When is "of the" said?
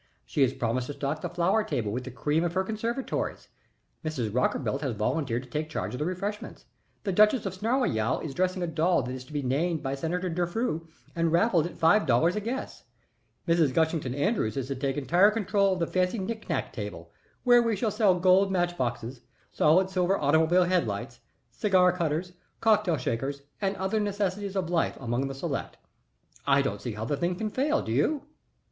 5.93-6.05, 15.73-15.85